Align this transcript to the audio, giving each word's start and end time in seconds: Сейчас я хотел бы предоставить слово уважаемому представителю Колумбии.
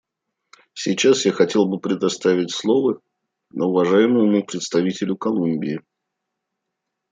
Сейчас 0.73 1.25
я 1.27 1.31
хотел 1.31 1.67
бы 1.67 1.79
предоставить 1.79 2.49
слово 2.51 2.99
уважаемому 3.53 4.43
представителю 4.43 5.15
Колумбии. 5.15 5.79